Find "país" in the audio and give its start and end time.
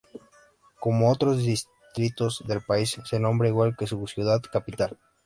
2.63-2.99